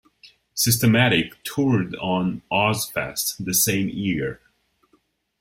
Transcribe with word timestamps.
Systematic 0.55 1.43
toured 1.43 1.93
on 1.97 2.41
Ozzfest 2.51 3.35
the 3.45 3.53
same 3.53 3.87
year. 3.87 4.41